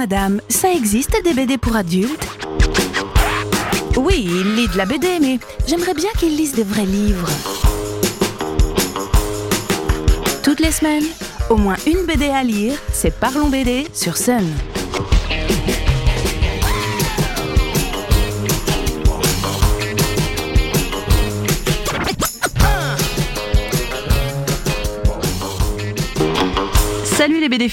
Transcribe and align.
madame, 0.00 0.40
ça 0.48 0.72
existe 0.72 1.22
des 1.24 1.34
BD 1.34 1.58
pour 1.58 1.76
adultes? 1.76 2.26
Oui, 3.98 4.26
il 4.30 4.54
lit 4.56 4.66
de 4.66 4.78
la 4.78 4.86
BD, 4.86 5.18
mais 5.20 5.38
j'aimerais 5.66 5.92
bien 5.92 6.08
qu'il 6.18 6.34
lise 6.38 6.54
des 6.54 6.62
vrais 6.62 6.86
livres. 6.86 7.28
Toutes 10.42 10.60
les 10.60 10.72
semaines, 10.72 11.04
au 11.50 11.56
moins 11.58 11.76
une 11.86 12.06
BD 12.06 12.30
à 12.30 12.42
lire, 12.42 12.72
c'est 12.94 13.14
Parlons 13.14 13.50
BD 13.50 13.88
sur 13.92 14.16
Sun. 14.16 14.46
Salut 27.04 27.38
les 27.38 27.50
BD 27.50 27.68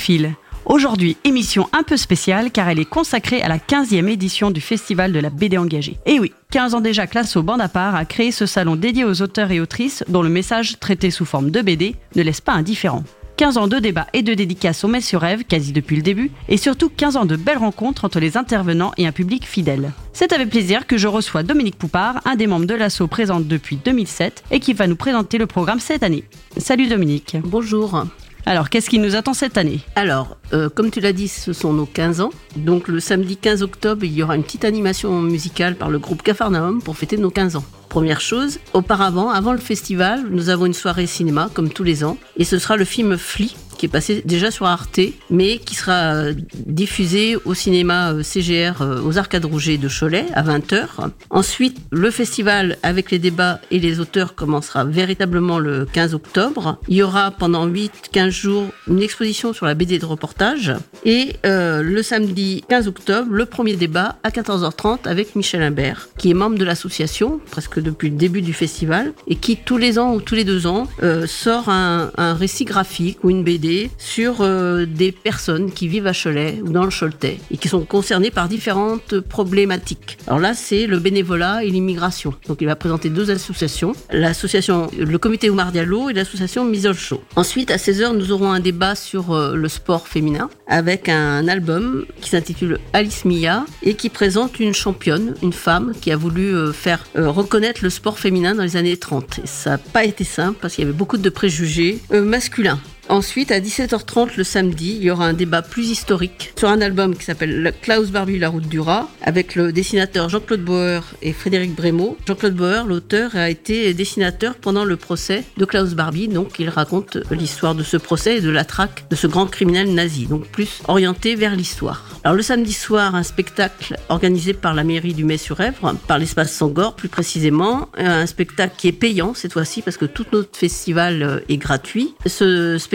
Aujourd'hui, 0.69 1.15
émission 1.23 1.69
un 1.71 1.83
peu 1.83 1.95
spéciale 1.95 2.51
car 2.51 2.67
elle 2.67 2.79
est 2.79 2.83
consacrée 2.83 3.41
à 3.41 3.47
la 3.47 3.57
15e 3.57 4.09
édition 4.09 4.51
du 4.51 4.59
Festival 4.59 5.13
de 5.13 5.19
la 5.19 5.29
BD 5.29 5.57
engagée. 5.57 5.97
Et 6.05 6.19
oui, 6.19 6.33
15 6.51 6.75
ans 6.75 6.81
déjà, 6.81 7.07
Classe 7.07 7.37
au 7.37 7.41
Bande 7.41 7.61
à 7.61 7.69
part 7.69 7.95
a 7.95 8.03
créé 8.03 8.33
ce 8.33 8.45
salon 8.45 8.75
dédié 8.75 9.05
aux 9.05 9.21
auteurs 9.21 9.51
et 9.51 9.61
autrices 9.61 10.03
dont 10.09 10.21
le 10.21 10.27
message 10.27 10.77
traité 10.77 11.09
sous 11.09 11.23
forme 11.23 11.51
de 11.51 11.61
BD 11.61 11.95
ne 12.17 12.21
laisse 12.21 12.41
pas 12.41 12.51
indifférent. 12.51 13.05
15 13.37 13.57
ans 13.57 13.67
de 13.69 13.79
débats 13.79 14.07
et 14.11 14.23
de 14.23 14.33
dédicaces 14.33 14.83
au 14.83 14.91
sur 14.99 15.21
Rêve, 15.21 15.45
quasi 15.45 15.71
depuis 15.71 15.95
le 15.95 16.01
début, 16.01 16.31
et 16.49 16.57
surtout 16.57 16.89
15 16.89 17.15
ans 17.15 17.25
de 17.25 17.37
belles 17.37 17.59
rencontres 17.59 18.03
entre 18.03 18.19
les 18.19 18.35
intervenants 18.35 18.91
et 18.97 19.07
un 19.07 19.13
public 19.13 19.45
fidèle. 19.45 19.93
C'est 20.11 20.33
avec 20.33 20.49
plaisir 20.49 20.85
que 20.85 20.97
je 20.97 21.07
reçois 21.07 21.43
Dominique 21.43 21.77
Poupard, 21.77 22.19
un 22.25 22.35
des 22.35 22.47
membres 22.47 22.65
de 22.65 22.75
l'assaut 22.75 23.07
présente 23.07 23.47
depuis 23.47 23.77
2007 23.77 24.43
et 24.51 24.59
qui 24.59 24.73
va 24.73 24.87
nous 24.87 24.97
présenter 24.97 25.37
le 25.37 25.47
programme 25.47 25.79
cette 25.79 26.03
année. 26.03 26.25
Salut 26.57 26.87
Dominique. 26.87 27.37
Bonjour. 27.45 28.03
Alors, 28.47 28.69
qu'est-ce 28.69 28.89
qui 28.89 28.97
nous 28.97 29.17
attend 29.17 29.33
cette 29.33 29.57
année 29.57 29.81
Alors, 29.97 30.37
euh, 30.53 30.69
comme 30.69 30.89
tu 30.89 31.01
l'as 31.01 31.11
dit, 31.11 31.27
ce 31.27 31.51
sont 31.51 31.73
nos 31.73 31.85
15 31.85 32.21
ans. 32.21 32.29
Donc, 32.55 32.87
le 32.87 33.01
samedi 33.01 33.35
15 33.35 33.61
octobre, 33.61 34.05
il 34.05 34.13
y 34.13 34.23
aura 34.23 34.37
une 34.37 34.43
petite 34.43 34.63
animation 34.63 35.21
musicale 35.21 35.75
par 35.75 35.89
le 35.89 35.99
groupe 35.99 36.23
Cafarnaum 36.23 36.81
pour 36.81 36.95
fêter 36.95 37.17
nos 37.17 37.29
15 37.29 37.57
ans. 37.57 37.65
Première 37.89 38.21
chose, 38.21 38.59
auparavant, 38.73 39.31
avant 39.31 39.51
le 39.51 39.57
festival, 39.57 40.23
nous 40.29 40.47
avons 40.47 40.65
une 40.65 40.73
soirée 40.73 41.07
cinéma, 41.07 41.49
comme 41.53 41.67
tous 41.67 41.83
les 41.83 42.05
ans, 42.05 42.17
et 42.37 42.45
ce 42.45 42.57
sera 42.57 42.77
le 42.77 42.85
film 42.85 43.17
Flea 43.17 43.49
qui 43.77 43.85
est 43.85 43.89
passé 43.89 44.21
déjà 44.25 44.51
sur 44.51 44.65
Arte, 44.65 44.99
mais 45.29 45.59
qui 45.59 45.75
sera 45.75 46.15
euh, 46.15 46.33
diffusé 46.65 47.37
au 47.45 47.53
cinéma 47.53 48.11
euh, 48.11 48.23
CGR 48.23 48.81
euh, 48.81 49.01
aux 49.01 49.17
Arcades 49.17 49.45
Rouget 49.45 49.77
de 49.77 49.87
Cholet 49.87 50.25
à 50.33 50.43
20h. 50.43 51.11
Ensuite, 51.29 51.77
le 51.91 52.11
festival 52.11 52.77
avec 52.83 53.11
les 53.11 53.19
débats 53.19 53.61
et 53.71 53.79
les 53.79 53.99
auteurs 53.99 54.35
commencera 54.35 54.83
véritablement 54.83 55.59
le 55.59 55.85
15 55.85 56.15
octobre. 56.15 56.79
Il 56.87 56.95
y 56.95 57.03
aura 57.03 57.31
pendant 57.31 57.67
8-15 57.67 58.29
jours 58.29 58.65
une 58.87 59.01
exposition 59.01 59.53
sur 59.53 59.65
la 59.65 59.75
BD 59.75 59.99
de 59.99 60.05
reportage. 60.05 60.73
Et 61.05 61.33
le 61.43 62.01
samedi 62.01 62.63
15 62.69 62.87
octobre, 62.87 63.27
le 63.31 63.45
premier 63.45 63.75
débat 63.75 64.15
à 64.23 64.29
14h30 64.29 65.07
avec 65.07 65.35
Michel 65.35 65.61
Imbert, 65.61 66.09
qui 66.17 66.31
est 66.31 66.33
membre 66.33 66.57
de 66.57 66.65
l'association, 66.65 67.39
presque 67.51 67.79
depuis 67.79 68.09
le 68.09 68.15
début 68.15 68.41
du 68.41 68.53
festival, 68.53 69.13
et 69.27 69.35
qui 69.35 69.57
tous 69.57 69.77
les 69.77 69.99
ans 69.99 70.15
ou 70.15 70.21
tous 70.21 70.35
les 70.35 70.43
deux 70.43 70.65
ans 70.65 70.87
sort 71.27 71.69
un 71.69 72.33
récit 72.33 72.65
graphique 72.65 73.19
ou 73.23 73.29
une 73.29 73.43
BD 73.43 73.66
sur 73.97 74.41
euh, 74.41 74.85
des 74.85 75.11
personnes 75.11 75.71
qui 75.71 75.87
vivent 75.87 76.07
à 76.07 76.13
Cholet 76.13 76.59
ou 76.63 76.69
dans 76.69 76.85
le 76.85 76.91
Choletais 76.91 77.37
et 77.51 77.57
qui 77.57 77.67
sont 77.67 77.81
concernées 77.85 78.31
par 78.31 78.47
différentes 78.47 79.19
problématiques. 79.19 80.17
Alors 80.27 80.39
là, 80.39 80.53
c'est 80.53 80.87
le 80.87 80.99
bénévolat 80.99 81.63
et 81.63 81.69
l'immigration. 81.69 82.33
Donc 82.47 82.57
il 82.61 82.65
va 82.65 82.75
présenter 82.75 83.09
deux 83.09 83.31
associations, 83.31 83.93
l'association, 84.11 84.87
le 84.97 85.17
comité 85.17 85.49
Oumar 85.49 85.71
Diallo 85.71 86.09
et 86.09 86.13
l'association 86.13 86.65
Misol 86.65 86.95
Show. 86.95 87.21
Ensuite, 87.35 87.71
à 87.71 87.77
16h, 87.77 88.15
nous 88.15 88.31
aurons 88.31 88.51
un 88.51 88.59
débat 88.59 88.95
sur 88.95 89.31
euh, 89.31 89.55
le 89.55 89.67
sport 89.67 90.07
féminin 90.07 90.49
avec 90.67 91.09
un 91.09 91.47
album 91.47 92.05
qui 92.21 92.29
s'intitule 92.29 92.79
Alice 92.93 93.25
Mia 93.25 93.65
et 93.83 93.95
qui 93.95 94.09
présente 94.09 94.59
une 94.59 94.73
championne, 94.73 95.35
une 95.41 95.53
femme 95.53 95.93
qui 95.99 96.11
a 96.11 96.17
voulu 96.17 96.53
euh, 96.53 96.71
faire 96.71 97.05
reconnaître 97.15 97.81
le 97.83 97.89
sport 97.89 98.19
féminin 98.19 98.55
dans 98.55 98.63
les 98.63 98.77
années 98.77 98.97
30. 98.97 99.39
Et 99.43 99.47
ça 99.47 99.71
n'a 99.71 99.77
pas 99.77 100.03
été 100.05 100.23
simple 100.23 100.57
parce 100.61 100.75
qu'il 100.75 100.83
y 100.83 100.87
avait 100.87 100.97
beaucoup 100.97 101.17
de 101.17 101.29
préjugés 101.29 101.99
masculins. 102.11 102.79
Ensuite, 103.09 103.51
à 103.51 103.61
17h30 103.61 104.35
le 104.35 104.43
samedi, 104.43 104.97
il 104.97 105.03
y 105.03 105.11
aura 105.11 105.27
un 105.27 105.33
débat 105.33 105.61
plus 105.61 105.89
historique 105.89 106.53
sur 106.57 106.67
un 106.67 106.81
album 106.81 107.15
qui 107.15 107.23
s'appelle 107.23 107.73
Klaus 107.81 108.11
Barbie, 108.11 108.37
la 108.37 108.49
route 108.49 108.67
du 108.67 108.81
rat, 108.81 109.07
avec 109.21 109.55
le 109.55 109.71
dessinateur 109.71 110.27
Jean-Claude 110.27 110.61
Bauer 110.61 111.01
et 111.21 111.31
Frédéric 111.31 111.73
Brémaud. 111.73 112.17
Jean-Claude 112.27 112.55
Bauer, 112.55 112.85
l'auteur, 112.85 113.35
a 113.37 113.49
été 113.49 113.93
dessinateur 113.93 114.55
pendant 114.55 114.83
le 114.83 114.97
procès 114.97 115.45
de 115.55 115.63
Klaus 115.63 115.93
Barbie, 115.93 116.27
donc 116.27 116.59
il 116.59 116.67
raconte 116.67 117.17
l'histoire 117.31 117.75
de 117.75 117.83
ce 117.83 117.95
procès 117.95 118.37
et 118.37 118.41
de 118.41 118.49
la 118.49 118.65
traque 118.65 119.05
de 119.09 119.15
ce 119.15 119.27
grand 119.27 119.47
criminel 119.47 119.93
nazi, 119.93 120.25
donc 120.25 120.45
plus 120.47 120.81
orienté 120.89 121.35
vers 121.35 121.55
l'histoire. 121.55 122.19
Alors 122.25 122.35
le 122.35 122.43
samedi 122.43 122.73
soir, 122.73 123.15
un 123.15 123.23
spectacle 123.23 123.95
organisé 124.09 124.53
par 124.53 124.73
la 124.73 124.83
mairie 124.83 125.13
du 125.13 125.23
Mai-sur-Èvre, 125.23 125.95
par 126.07 126.19
l'espace 126.19 126.51
Sangor 126.51 126.93
plus 126.93 127.07
précisément, 127.07 127.87
un 127.97 128.25
spectacle 128.25 128.73
qui 128.77 128.89
est 128.89 128.91
payant 128.91 129.33
cette 129.33 129.53
fois-ci 129.53 129.81
parce 129.81 129.95
que 129.95 130.05
tout 130.05 130.25
notre 130.33 130.57
festival 130.57 131.23
euh, 131.23 131.39
est 131.47 131.57
gratuit. 131.57 132.13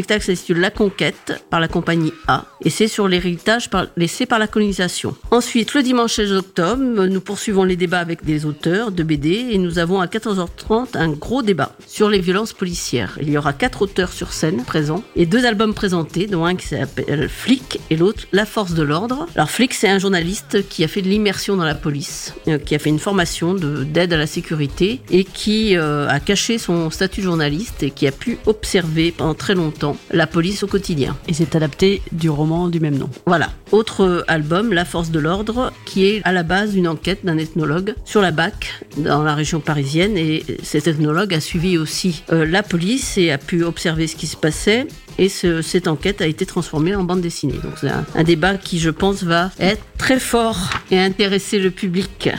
Spectacle 0.02 0.24
s'intitule 0.24 0.58
La 0.58 0.70
Conquête 0.70 1.44
par 1.48 1.60
la 1.60 1.68
compagnie 1.68 2.12
A 2.26 2.46
et 2.64 2.70
c'est 2.70 2.88
sur 2.88 3.06
l'héritage 3.06 3.70
laissé 3.96 4.26
par 4.26 4.40
la 4.40 4.48
colonisation. 4.48 5.14
Ensuite, 5.30 5.74
le 5.74 5.82
dimanche 5.82 6.14
16 6.14 6.32
octobre, 6.32 7.06
nous 7.06 7.20
poursuivons 7.20 7.62
les 7.62 7.76
débats 7.76 8.00
avec 8.00 8.24
des 8.24 8.44
auteurs 8.44 8.90
de 8.90 9.02
BD 9.04 9.48
et 9.52 9.58
nous 9.58 9.78
avons 9.78 10.00
à 10.00 10.06
14h30 10.06 10.96
un 10.96 11.08
gros 11.08 11.42
débat 11.42 11.76
sur 11.86 12.08
les 12.08 12.18
violences 12.18 12.52
policières. 12.52 13.16
Il 13.20 13.30
y 13.30 13.38
aura 13.38 13.52
quatre 13.52 13.82
auteurs 13.82 14.12
sur 14.12 14.32
scène 14.32 14.64
présents 14.64 15.04
et 15.14 15.24
deux 15.24 15.46
albums 15.46 15.74
présentés, 15.74 16.26
dont 16.26 16.44
un 16.44 16.56
qui 16.56 16.66
s'appelle 16.66 17.28
Flic 17.28 17.80
et 17.90 17.96
l'autre 17.96 18.24
La 18.32 18.44
Force 18.44 18.74
de 18.74 18.82
l'Ordre. 18.82 19.26
Alors 19.36 19.50
Flic, 19.50 19.72
c'est 19.74 19.88
un 19.88 20.00
journaliste 20.00 20.68
qui 20.68 20.82
a 20.82 20.88
fait 20.88 21.02
de 21.02 21.08
l'immersion 21.08 21.56
dans 21.56 21.64
la 21.64 21.76
police, 21.76 22.34
euh, 22.48 22.58
qui 22.58 22.74
a 22.74 22.80
fait 22.80 22.90
une 22.90 22.98
formation 22.98 23.54
d'aide 23.54 24.12
à 24.12 24.16
la 24.16 24.26
sécurité 24.26 25.00
et 25.10 25.22
qui 25.24 25.76
euh, 25.76 26.08
a 26.08 26.18
caché 26.18 26.58
son 26.58 26.90
statut 26.90 27.20
de 27.20 27.26
journaliste 27.26 27.82
et 27.82 27.90
qui 27.90 28.08
a 28.08 28.12
pu 28.12 28.38
observer 28.46 29.12
pendant 29.12 29.34
très 29.34 29.54
longtemps 29.54 29.91
la 30.10 30.26
police 30.26 30.62
au 30.62 30.66
quotidien. 30.66 31.16
Et 31.28 31.34
c'est 31.34 31.54
adapté 31.54 32.02
du 32.12 32.30
roman 32.30 32.68
du 32.68 32.80
même 32.80 32.96
nom. 32.96 33.10
Voilà. 33.26 33.50
Autre 33.70 34.24
album, 34.28 34.72
La 34.72 34.84
Force 34.84 35.10
de 35.10 35.18
l'Ordre, 35.18 35.72
qui 35.84 36.06
est 36.06 36.20
à 36.24 36.32
la 36.32 36.42
base 36.42 36.72
d'une 36.72 36.88
enquête 36.88 37.24
d'un 37.24 37.38
ethnologue 37.38 37.94
sur 38.04 38.20
la 38.20 38.30
BAC 38.30 38.82
dans 38.98 39.22
la 39.22 39.34
région 39.34 39.60
parisienne. 39.60 40.16
Et 40.16 40.44
cet 40.62 40.86
ethnologue 40.86 41.34
a 41.34 41.40
suivi 41.40 41.78
aussi 41.78 42.22
euh, 42.32 42.44
la 42.44 42.62
police 42.62 43.18
et 43.18 43.30
a 43.30 43.38
pu 43.38 43.64
observer 43.64 44.06
ce 44.06 44.16
qui 44.16 44.26
se 44.26 44.36
passait 44.36 44.86
et 45.18 45.28
cette 45.28 45.88
enquête 45.88 46.20
a 46.20 46.26
été 46.26 46.46
transformée 46.46 46.94
en 46.94 47.04
bande 47.04 47.20
dessinée. 47.20 47.58
Donc 47.62 47.74
c'est 47.80 47.88
un, 47.88 48.22
débat 48.22 48.56
qui, 48.56 48.78
je 48.78 48.90
pense, 48.90 49.22
va 49.22 49.50
être 49.58 49.82
très 49.98 50.18
fort 50.18 50.70
et 50.90 50.98
intéresser 50.98 51.58
le 51.58 51.70
public. 51.70 52.30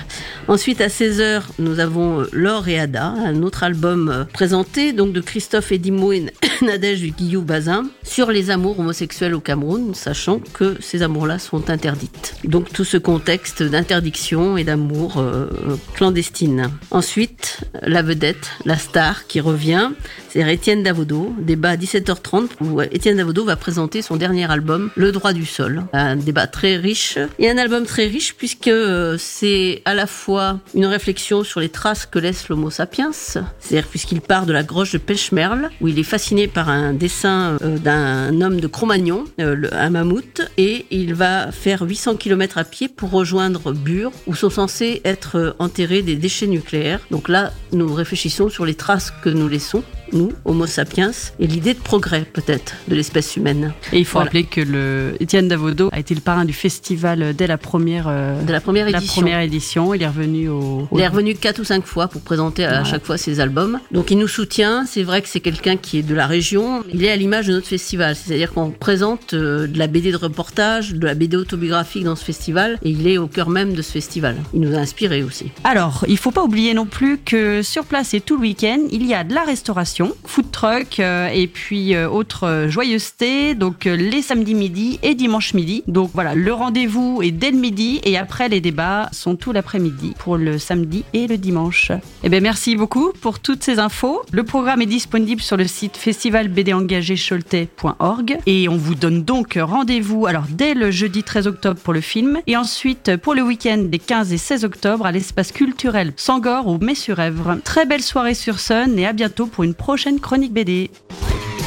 Ensuite, 0.47 0.81
à 0.81 0.87
16h, 0.87 1.43
nous 1.59 1.79
avons 1.79 2.21
euh, 2.21 2.29
Laure 2.33 2.67
et 2.67 2.77
Ada, 2.77 3.05
un 3.05 3.41
autre 3.43 3.63
album 3.63 4.09
euh, 4.09 4.25
présenté 4.25 4.91
donc 4.91 5.13
de 5.13 5.21
Christophe 5.21 5.71
Edimo 5.71 6.11
et 6.13 6.25
Nadège 6.61 7.03
Guillou 7.15 7.41
Bazin 7.41 7.85
sur 8.03 8.31
les 8.31 8.49
amours 8.49 8.79
homosexuels 8.79 9.33
au 9.33 9.39
Cameroun, 9.39 9.93
sachant 9.93 10.39
que 10.39 10.75
ces 10.81 11.01
amours-là 11.01 11.39
sont 11.39 11.69
interdites. 11.69 12.35
Donc 12.43 12.71
tout 12.73 12.83
ce 12.83 12.97
contexte 12.97 13.63
d'interdiction 13.63 14.57
et 14.57 14.63
d'amour 14.63 15.17
euh, 15.17 15.47
clandestine. 15.93 16.69
Ensuite, 16.91 17.61
la 17.81 18.01
vedette, 18.01 18.51
la 18.65 18.77
star 18.77 19.27
qui 19.27 19.39
revient, 19.39 19.91
c'est 20.29 20.41
Étienne 20.53 20.83
Davodo, 20.83 21.33
débat 21.39 21.71
à 21.71 21.75
17h30 21.75 22.49
où 22.71 22.81
Étienne 22.81 23.17
Davodo 23.17 23.43
va 23.45 23.55
présenter 23.55 24.01
son 24.01 24.15
dernier 24.15 24.49
album, 24.49 24.89
Le 24.95 25.11
droit 25.11 25.33
du 25.33 25.45
sol. 25.45 25.83
Un 25.93 26.15
débat 26.15 26.47
très 26.47 26.77
riche 26.77 27.17
et 27.39 27.49
un 27.49 27.57
album 27.57 27.85
très 27.85 28.07
riche 28.07 28.35
puisque 28.35 28.67
euh, 28.67 29.17
c'est 29.19 29.81
à 29.85 29.93
la 29.93 30.07
fois 30.07 30.59
une 30.73 30.85
réflexion 30.85 31.43
sur 31.43 31.59
les 31.59 31.69
traces 31.69 32.05
que 32.05 32.19
laisse 32.19 32.49
l'Homo 32.49 32.69
sapiens, 32.69 33.11
c'est-à-dire 33.13 33.87
puisqu'il 33.87 34.21
part 34.21 34.45
de 34.45 34.53
la 34.53 34.63
grotte 34.63 34.93
de 34.93 34.97
Pêche-Merle 34.97 35.69
où 35.81 35.87
il 35.87 35.99
est 35.99 36.03
fasciné 36.03 36.47
par 36.47 36.69
un 36.69 36.93
dessin 36.93 37.57
euh, 37.61 37.77
d'un 37.77 38.41
homme 38.41 38.59
de 38.59 38.67
Cro-Magnon, 38.67 39.25
euh, 39.39 39.67
un 39.71 39.89
mammouth, 39.89 40.41
et 40.57 40.85
il 40.91 41.13
va 41.13 41.51
faire 41.51 41.81
800 41.81 42.15
km 42.15 42.57
à 42.57 42.63
pied 42.63 42.87
pour 42.87 43.11
rejoindre 43.11 43.73
Bure 43.73 44.11
où 44.27 44.35
sont 44.35 44.49
censés 44.49 45.01
être 45.05 45.55
enterrés 45.59 46.01
des 46.01 46.15
déchets 46.15 46.47
nucléaires. 46.47 46.99
Donc 47.11 47.29
là, 47.29 47.51
nous 47.71 47.93
réfléchissons 47.93 48.49
sur 48.49 48.65
les 48.65 48.75
traces 48.75 49.11
que 49.23 49.29
nous 49.29 49.47
laissons 49.47 49.83
nous, 50.11 50.31
Homo 50.45 50.65
sapiens, 50.65 51.11
et 51.39 51.47
l'idée 51.47 51.73
de 51.73 51.79
progrès 51.79 52.25
peut-être 52.31 52.75
de 52.87 52.95
l'espèce 52.95 53.35
humaine. 53.35 53.73
Et 53.91 53.99
il 53.99 54.05
faut 54.05 54.19
rappeler 54.19 54.43
que 54.43 54.61
le 54.61 55.15
Étienne 55.19 55.47
Davodo 55.47 55.89
a 55.91 55.99
été 55.99 56.13
le 56.15 56.21
parrain 56.21 56.45
du 56.45 56.53
festival 56.53 57.35
dès 57.35 57.47
la 57.47 57.57
première, 57.57 58.07
euh, 58.07 58.41
de 58.41 58.51
la 58.51 58.61
première 58.61 58.87
édition. 58.87 59.21
La 59.21 59.21
première 59.21 59.39
édition. 59.39 59.93
Il 59.93 60.03
est 60.03 60.07
revenu 60.07 60.49
au, 60.49 60.87
Il 60.91 60.99
est 60.99 61.07
revenu 61.07 61.35
quatre 61.35 61.59
ou 61.59 61.63
cinq 61.63 61.85
fois 61.85 62.07
pour 62.07 62.21
présenter 62.21 62.65
à 62.65 62.83
chaque 62.83 63.05
fois 63.05 63.17
ses 63.17 63.39
albums. 63.39 63.79
Donc 63.91 64.11
il 64.11 64.17
nous 64.17 64.27
soutient. 64.27 64.85
C'est 64.85 65.03
vrai 65.03 65.21
que 65.21 65.29
c'est 65.29 65.39
quelqu'un 65.39 65.77
qui 65.77 65.99
est 65.99 66.03
de 66.03 66.15
la 66.15 66.27
région. 66.27 66.83
Il 66.93 67.03
est 67.03 67.11
à 67.11 67.15
l'image 67.15 67.47
de 67.47 67.53
notre 67.53 67.67
festival, 67.67 68.15
c'est-à-dire 68.15 68.53
qu'on 68.53 68.71
présente 68.71 69.33
euh, 69.33 69.67
de 69.67 69.77
la 69.77 69.87
BD 69.87 70.11
de 70.11 70.17
reportage, 70.17 70.93
de 70.93 71.05
la 71.05 71.15
BD 71.15 71.37
autobiographique 71.37 72.03
dans 72.03 72.15
ce 72.15 72.23
festival, 72.23 72.77
et 72.83 72.89
il 72.89 73.07
est 73.07 73.17
au 73.17 73.27
cœur 73.27 73.49
même 73.49 73.73
de 73.73 73.81
ce 73.81 73.91
festival. 73.91 74.35
Il 74.53 74.61
nous 74.61 74.75
a 74.75 74.79
inspiré 74.79 75.23
aussi. 75.23 75.51
Alors, 75.63 76.05
il 76.07 76.17
faut 76.17 76.31
pas 76.31 76.43
oublier 76.43 76.73
non 76.73 76.85
plus 76.85 77.17
que 77.17 77.61
sur 77.61 77.85
place 77.85 78.13
et 78.13 78.21
tout 78.21 78.35
le 78.35 78.41
week-end, 78.41 78.79
il 78.91 79.05
y 79.05 79.13
a 79.13 79.23
de 79.23 79.33
la 79.33 79.43
restauration 79.43 80.02
food 80.25 80.51
truck 80.51 80.99
euh, 80.99 81.27
et 81.27 81.47
puis 81.47 81.95
euh, 81.95 82.09
autres 82.09 82.47
euh, 82.47 82.69
joyeusetés. 82.69 83.55
Donc 83.55 83.85
les 83.85 84.21
samedis 84.21 84.55
midi 84.55 84.99
et 85.03 85.15
dimanche 85.15 85.53
midi. 85.53 85.83
Donc 85.87 86.11
voilà, 86.13 86.35
le 86.35 86.53
rendez-vous 86.53 87.21
est 87.21 87.31
dès 87.31 87.51
le 87.51 87.57
midi 87.57 87.99
et 88.03 88.17
après 88.17 88.49
les 88.49 88.59
débats 88.61 89.09
sont 89.11 89.35
tout 89.35 89.51
l'après-midi 89.51 90.13
pour 90.19 90.37
le 90.37 90.57
samedi 90.57 91.03
et 91.13 91.27
le 91.27 91.37
dimanche. 91.37 91.91
Eh 92.23 92.29
bien 92.29 92.39
merci 92.39 92.75
beaucoup 92.75 93.11
pour 93.21 93.39
toutes 93.39 93.63
ces 93.63 93.77
infos. 93.79 94.21
Le 94.31 94.43
programme 94.43 94.81
est 94.81 94.87
disponible 94.87 95.41
sur 95.41 95.57
le 95.57 95.67
site 95.67 95.97
festivalbdengagé-choletais.org 95.97 98.37
et 98.45 98.69
on 98.69 98.77
vous 98.77 98.95
donne 98.95 99.23
donc 99.23 99.59
rendez-vous 99.61 100.25
alors 100.25 100.45
dès 100.49 100.73
le 100.73 100.89
jeudi 100.91 101.23
13 101.23 101.47
octobre 101.47 101.79
pour 101.79 101.93
le 101.93 102.01
film 102.01 102.41
et 102.47 102.57
ensuite 102.57 103.15
pour 103.17 103.33
le 103.33 103.41
week-end 103.41 103.77
des 103.77 103.99
15 103.99 104.33
et 104.33 104.37
16 104.37 104.65
octobre 104.65 105.05
à 105.05 105.11
l'espace 105.11 105.51
culturel 105.51 106.13
Sangor 106.15 106.67
ou 106.67 106.77
Messurèvre. 106.77 107.57
Très 107.63 107.85
belle 107.85 108.01
soirée 108.01 108.33
sur 108.33 108.59
Sun 108.59 108.97
et 108.97 109.05
à 109.05 109.13
bientôt 109.13 109.45
pour 109.45 109.63
une 109.63 109.73
prochaine 109.83 110.21
chronique 110.21 110.53
BD. 110.53 110.89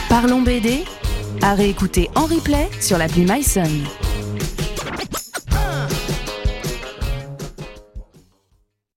Parlons 0.09 0.41
BD 0.41 0.85
à 1.43 1.53
réécouter 1.53 2.09
en 2.15 2.25
replay 2.25 2.67
sur 2.81 2.97
l'appli 2.97 3.27
MySun. 3.27 4.06